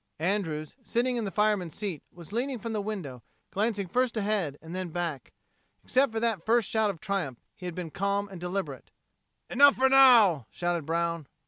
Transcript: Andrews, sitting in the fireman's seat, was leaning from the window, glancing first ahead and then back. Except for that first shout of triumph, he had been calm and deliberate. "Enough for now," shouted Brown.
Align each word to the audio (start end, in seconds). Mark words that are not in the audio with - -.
Andrews, 0.17 0.75
sitting 0.81 1.15
in 1.15 1.25
the 1.25 1.29
fireman's 1.31 1.75
seat, 1.75 2.01
was 2.11 2.33
leaning 2.33 2.57
from 2.57 2.73
the 2.73 2.81
window, 2.81 3.21
glancing 3.51 3.87
first 3.87 4.17
ahead 4.17 4.57
and 4.59 4.75
then 4.75 4.89
back. 4.89 5.31
Except 5.83 6.11
for 6.11 6.19
that 6.19 6.43
first 6.43 6.71
shout 6.71 6.89
of 6.89 6.99
triumph, 6.99 7.37
he 7.53 7.67
had 7.67 7.75
been 7.75 7.91
calm 7.91 8.27
and 8.27 8.41
deliberate. 8.41 8.89
"Enough 9.51 9.75
for 9.75 9.89
now," 9.89 10.47
shouted 10.49 10.87
Brown. 10.87 11.27